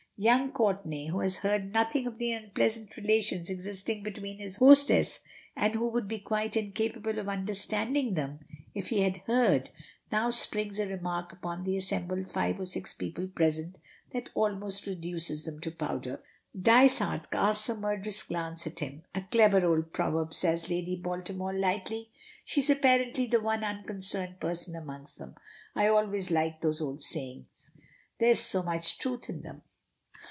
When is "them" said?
8.13-8.37, 15.45-15.59, 25.17-25.33, 29.41-29.63